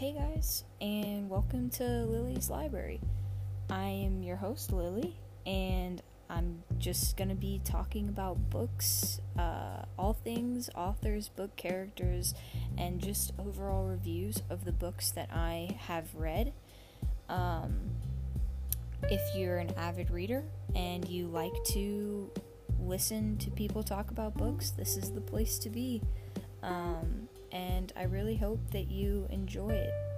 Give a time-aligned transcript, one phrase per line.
[0.00, 3.02] Hey guys, and welcome to Lily's Library.
[3.68, 6.00] I am your host, Lily, and
[6.30, 12.32] I'm just gonna be talking about books, uh, all things authors, book characters,
[12.78, 16.54] and just overall reviews of the books that I have read.
[17.28, 17.90] Um,
[19.02, 20.44] if you're an avid reader
[20.74, 22.30] and you like to
[22.82, 26.00] listen to people talk about books, this is the place to be.
[26.62, 27.28] Um,
[28.00, 30.09] I really hope that you enjoy it.